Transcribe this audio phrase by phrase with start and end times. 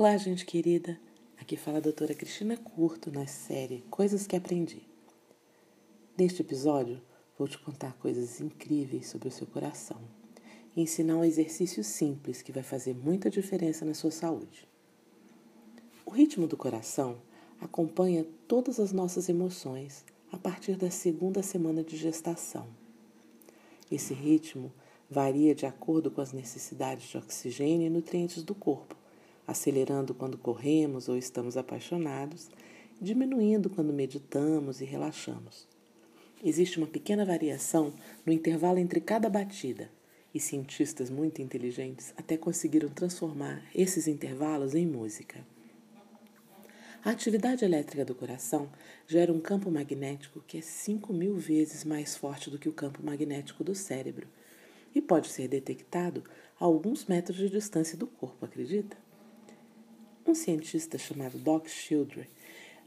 [0.00, 0.98] Olá, gente querida.
[1.38, 4.80] Aqui fala a doutora Cristina Curto na série Coisas que Aprendi.
[6.16, 7.02] Neste episódio,
[7.38, 10.00] vou te contar coisas incríveis sobre o seu coração
[10.74, 14.66] e ensinar um exercício simples que vai fazer muita diferença na sua saúde.
[16.06, 17.18] O ritmo do coração
[17.60, 22.68] acompanha todas as nossas emoções a partir da segunda semana de gestação.
[23.92, 24.72] Esse ritmo
[25.10, 28.98] varia de acordo com as necessidades de oxigênio e nutrientes do corpo
[29.50, 32.48] acelerando quando corremos ou estamos apaixonados,
[33.00, 35.66] diminuindo quando meditamos e relaxamos.
[36.42, 37.92] Existe uma pequena variação
[38.24, 39.90] no intervalo entre cada batida,
[40.32, 45.44] e cientistas muito inteligentes até conseguiram transformar esses intervalos em música.
[47.04, 48.70] A atividade elétrica do coração
[49.08, 53.02] gera um campo magnético que é 5 mil vezes mais forte do que o campo
[53.02, 54.28] magnético do cérebro
[54.94, 56.22] e pode ser detectado
[56.60, 58.96] a alguns metros de distância do corpo, acredita?
[60.26, 62.26] Um cientista chamado Doc Children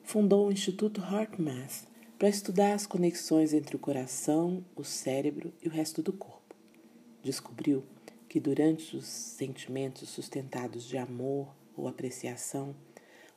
[0.03, 1.87] fundou o Instituto HeartMath
[2.19, 6.55] para estudar as conexões entre o coração, o cérebro e o resto do corpo.
[7.23, 7.83] Descobriu
[8.29, 12.75] que durante os sentimentos sustentados de amor ou apreciação,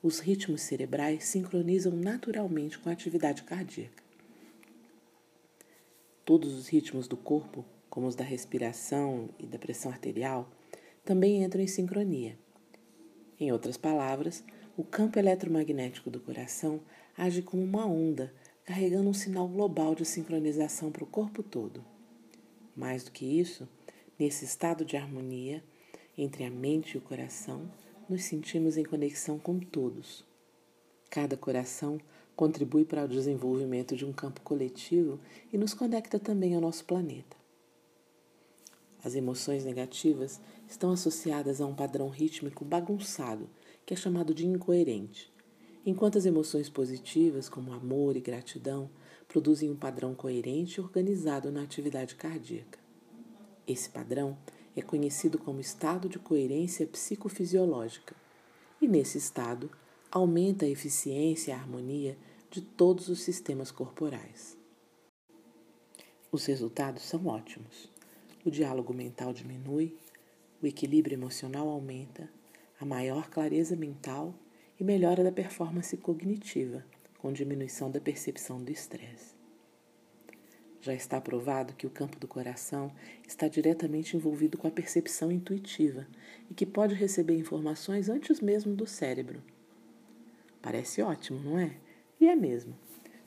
[0.03, 4.05] os ritmos cerebrais sincronizam naturalmente com a atividade cardíaca.
[6.25, 10.51] Todos os ritmos do corpo, como os da respiração e da pressão arterial,
[11.05, 12.39] também entram em sincronia.
[13.39, 14.43] Em outras palavras,
[14.77, 16.81] o campo eletromagnético do coração
[17.17, 18.33] age como uma onda,
[18.65, 21.85] carregando um sinal global de sincronização para o corpo todo.
[22.75, 23.69] Mais do que isso,
[24.19, 25.63] nesse estado de harmonia
[26.17, 27.71] entre a mente e o coração,
[28.09, 30.25] nos sentimos em conexão com todos.
[31.11, 32.01] Cada coração
[32.35, 35.21] contribui para o desenvolvimento de um campo coletivo
[35.53, 37.37] e nos conecta também ao nosso planeta.
[39.07, 43.49] As emoções negativas estão associadas a um padrão rítmico bagunçado,
[43.87, 45.33] que é chamado de incoerente,
[45.87, 48.91] enquanto as emoções positivas, como amor e gratidão,
[49.29, 52.81] produzem um padrão coerente e organizado na atividade cardíaca.
[53.65, 54.37] Esse padrão
[54.75, 58.17] é conhecido como estado de coerência psicofisiológica,
[58.83, 59.71] e nesse estado
[60.11, 62.19] aumenta a eficiência e a harmonia
[62.51, 64.59] de todos os sistemas corporais.
[66.33, 67.95] Os resultados são ótimos
[68.49, 69.97] o diálogo mental diminui,
[70.63, 72.31] o equilíbrio emocional aumenta,
[72.79, 74.33] a maior clareza mental
[74.79, 76.85] e melhora da performance cognitiva,
[77.19, 79.35] com diminuição da percepção do estresse.
[80.81, 82.93] Já está provado que o campo do coração
[83.27, 86.07] está diretamente envolvido com a percepção intuitiva
[86.49, 89.43] e que pode receber informações antes mesmo do cérebro.
[90.63, 91.77] Parece ótimo, não é?
[92.21, 92.77] E é mesmo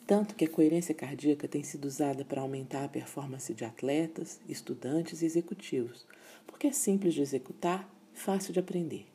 [0.10, 5.22] tanto que a coerência cardíaca tem sido usada para aumentar a performance de atletas, estudantes
[5.22, 6.04] e executivos,
[6.48, 9.06] porque é simples de executar, fácil de aprender.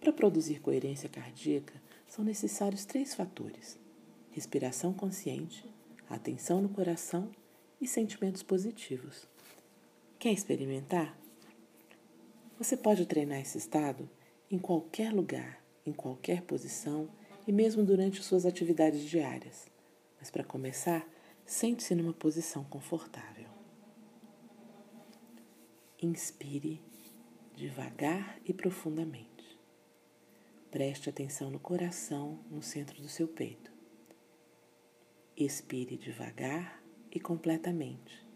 [0.00, 3.78] Para produzir coerência cardíaca, são necessários três fatores:
[4.32, 5.64] respiração consciente,
[6.10, 7.30] atenção no coração
[7.80, 9.28] e sentimentos positivos.
[10.18, 11.16] Quer experimentar?
[12.58, 14.10] Você pode treinar esse estado
[14.50, 17.08] em qualquer lugar, em qualquer posição
[17.46, 19.72] e mesmo durante suas atividades diárias.
[20.24, 21.06] Mas para começar,
[21.44, 23.46] sente-se numa posição confortável.
[26.00, 26.80] Inspire
[27.54, 29.60] devagar e profundamente.
[30.70, 33.70] Preste atenção no coração no centro do seu peito.
[35.36, 36.82] Expire devagar
[37.12, 38.26] e completamente,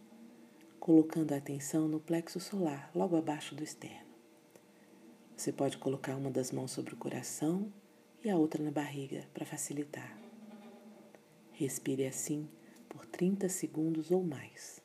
[0.78, 4.12] colocando a atenção no plexo solar, logo abaixo do externo.
[5.34, 7.72] Você pode colocar uma das mãos sobre o coração
[8.22, 10.27] e a outra na barriga para facilitar.
[11.58, 12.48] Respire assim
[12.88, 14.80] por 30 segundos ou mais.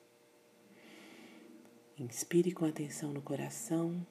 [1.96, 4.04] Inspire com atenção no coração.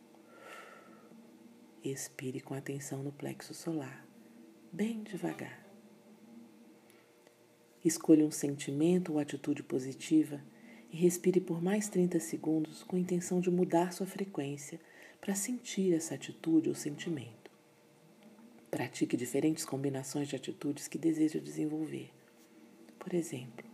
[1.83, 4.07] Expire com atenção no plexo solar,
[4.71, 5.67] bem devagar.
[7.85, 10.41] Escolha um sentimento ou atitude positiva
[10.93, 14.81] e respire por mais 30 segundos com a intenção de mudar sua frequência
[15.21, 17.51] para sentir essa atitude ou sentimento.
[18.71, 22.22] Pratique diferentes combinações de atitudes que deseja desenvolver.
[23.13, 23.67] Por exemplo,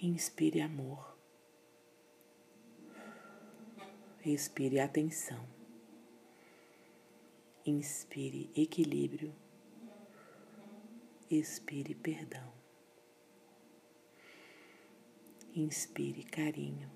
[0.00, 1.18] inspire amor,
[4.24, 5.44] expire atenção,
[7.66, 9.34] inspire equilíbrio,
[11.28, 12.52] expire perdão,
[15.56, 16.88] inspire carinho,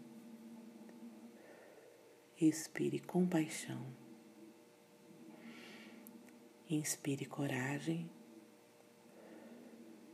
[2.41, 3.85] expire compaixão,
[6.71, 8.09] inspire coragem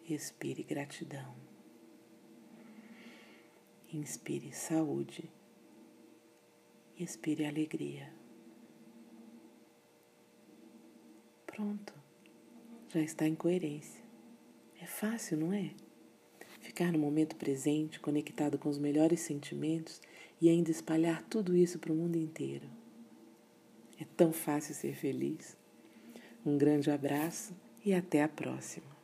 [0.09, 1.35] Expire gratidão.
[3.93, 5.31] Inspire saúde.
[6.99, 8.13] Expire alegria.
[11.47, 11.95] Pronto,
[12.89, 14.03] já está em coerência.
[14.81, 15.73] É fácil, não é?
[16.61, 20.01] Ficar no momento presente, conectado com os melhores sentimentos
[20.41, 22.69] e ainda espalhar tudo isso para o mundo inteiro.
[24.01, 25.57] É tão fácil ser feliz.
[26.45, 27.55] Um grande abraço
[27.85, 29.02] e até a próxima.